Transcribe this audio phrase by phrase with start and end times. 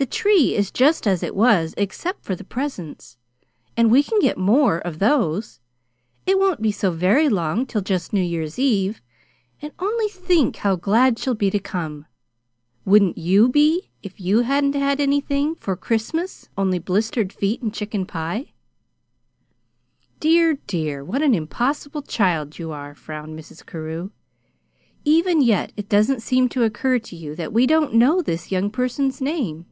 [0.00, 3.16] The tree is just as it was except for the presents,
[3.76, 5.58] and we can get more of those.
[6.24, 9.02] It won't be so very long till just New Year's Eve;
[9.60, 12.06] and only think how glad she'll be to come!
[12.84, 18.06] Wouldn't YOU be, if you hadn't had anything for Christmas only blistered feet and chicken
[18.06, 18.52] pie?"
[20.20, 23.66] "Dear, dear, what an impossible child you are!" frowned Mrs.
[23.66, 24.10] Carew.
[25.04, 28.70] "Even yet it doesn't seem to occur to you that we don't know this young
[28.70, 29.66] person's name."